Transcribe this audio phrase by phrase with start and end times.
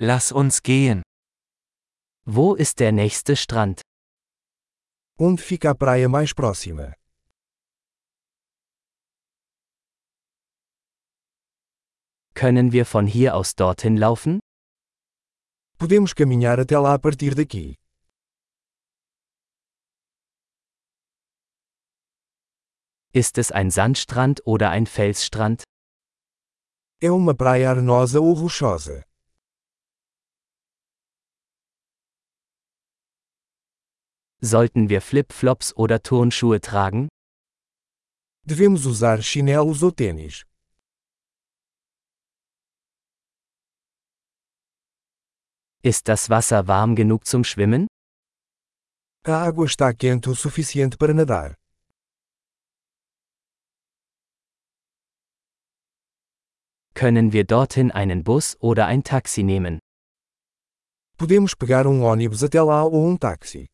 [0.00, 1.02] Lass uns gehen.
[2.24, 3.80] Wo ist der nächste Strand?
[5.18, 6.94] Onde fica a praia mais próxima?
[12.34, 14.38] Können wir von hier aus dorthin laufen?
[15.78, 17.74] Podemos caminhar até lá a partir daqui.
[23.12, 25.64] Ist es ein Sandstrand oder ein Felsstrand?
[27.00, 29.07] É uma praia arenosa ou rochosa?
[34.40, 37.08] Sollten wir Flip-Flops oder Turnschuhe tragen?
[38.44, 40.44] Devemos usar chinelos ou tênis?
[45.82, 47.88] Ist das Wasser warm genug zum Schwimmen?
[49.26, 51.56] A água está quente o suficiente para nadar.
[56.94, 59.80] Können wir dorthin einen Bus oder ein Taxi nehmen?
[61.16, 63.66] Podemos pegar um ônibus até lá ou um táxi.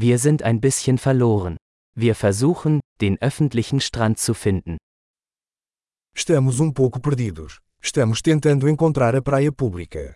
[0.00, 1.56] Wir sind ein bisschen verloren.
[1.96, 4.76] Wir versuchen, den öffentlichen Strand zu finden.
[6.14, 7.58] Estamos um pouco perdidos.
[7.82, 10.14] Estamos tentando encontrar a praia pública.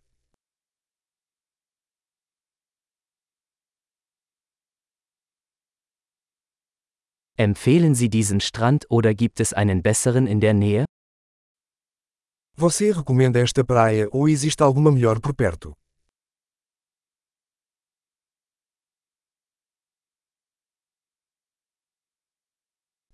[7.36, 10.84] Empfehlen Sie diesen Strand oder gibt es einen besseren in der Nähe?
[12.56, 15.74] Você recomenda esta praia ou existe alguma melhor por perto?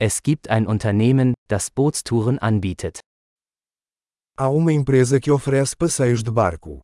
[0.00, 3.00] Es gibt ein Unternehmen, das Bootstouren anbietet.
[4.38, 6.82] Há uma empresa que oferece passeios de barco.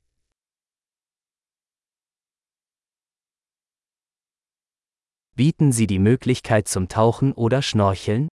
[5.36, 8.28] Bieten Sie die Möglichkeit zum Tauchen oder Schnorcheln?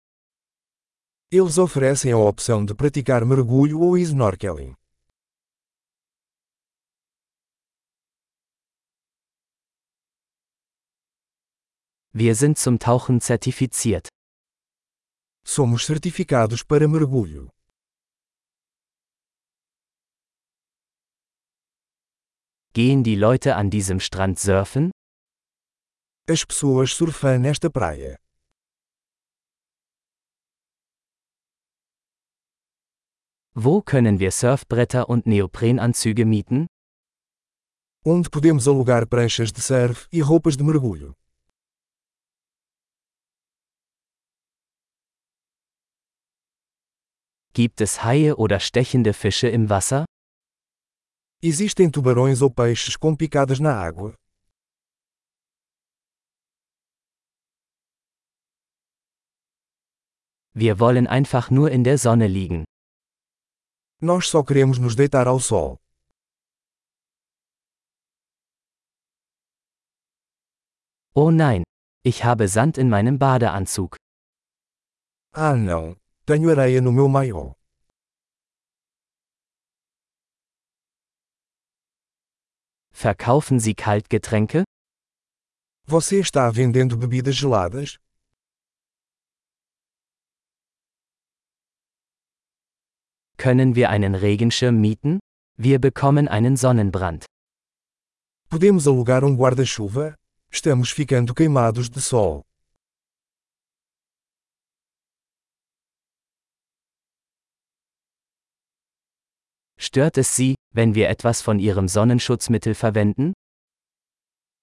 [1.31, 4.75] Eles oferecem a opção de praticar mergulho ou snorkeling.
[12.13, 14.09] Wir sind zum Tauchen zertifiziert.
[15.57, 17.51] Somos certificados para mergulho.
[22.73, 24.93] Gehen die Leute an diesem Strand surfen?
[26.29, 28.17] As pessoas surfam nesta praia.
[33.53, 36.69] Wo können wir Surfbretter und Neoprenanzüge mieten?
[38.05, 41.20] Onde podemos alugar pranchas de surf e roupas de mergulho.
[47.61, 50.07] Gibt es Haie oder stechende Fische im Wasser?
[51.43, 54.15] Existem tubarões ou peixes com picadas na água?
[60.55, 62.65] Wir wollen einfach nur in der Sonne liegen.
[64.01, 65.77] Nós só queremos nos deitar ao sol.
[71.15, 71.63] Oh nein,
[72.03, 73.97] ich habe Sand in meinem Badeanzug.
[75.35, 76.00] Ah não,
[76.31, 77.57] tenho areia no meu maiô.
[82.93, 84.63] Verkaufen Sie Kaltgetränke?
[85.89, 87.99] Você está vendendo bebidas geladas?
[93.37, 95.19] Können wir einen Regenschirm mieten?
[95.57, 97.25] Wir bekommen einen Sonnenbrand.
[98.49, 100.15] Podemos alugar um guarda-chuva?
[100.49, 102.45] Estamos ficando queimados de sol.
[109.83, 113.33] Stört es Sie, wenn wir etwas von Ihrem Sonnenschutzmittel verwenden?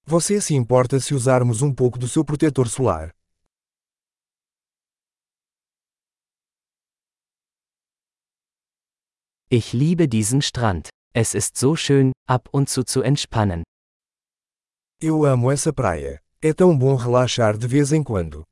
[0.05, 3.11] Você se importa se usarmos um pouco do seu protetor solar?
[9.49, 10.89] Ich liebe diesen Strand.
[11.15, 13.63] Es ist so schön, ab und zu zu entspannen.
[15.01, 16.21] Eu amo essa praia.
[16.41, 18.43] É tão bom relaxar de vez em quando.